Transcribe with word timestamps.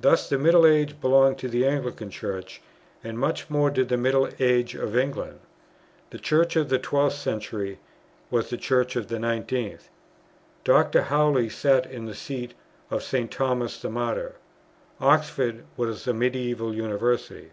Thus, 0.00 0.28
the 0.28 0.38
middle 0.38 0.64
age 0.64 1.00
belonged 1.00 1.38
to 1.38 1.48
the 1.48 1.66
Anglican 1.66 2.10
Church, 2.10 2.62
and 3.02 3.18
much 3.18 3.50
more 3.50 3.70
did 3.70 3.88
the 3.88 3.96
middle 3.96 4.28
age 4.38 4.76
of 4.76 4.96
England. 4.96 5.40
The 6.10 6.20
Church 6.20 6.54
of 6.54 6.68
the 6.68 6.78
12th 6.78 7.16
century 7.18 7.80
was 8.30 8.50
the 8.50 8.56
Church 8.56 8.94
of 8.94 9.08
the 9.08 9.16
19th. 9.16 9.88
Dr. 10.62 11.02
Howley 11.02 11.48
sat 11.48 11.86
in 11.90 12.06
the 12.06 12.14
seat 12.14 12.54
of 12.88 13.02
St. 13.02 13.32
Thomas 13.32 13.82
the 13.82 13.90
Martyr; 13.90 14.36
Oxford 15.00 15.64
was 15.76 16.06
a 16.06 16.14
medieval 16.14 16.72
University. 16.72 17.50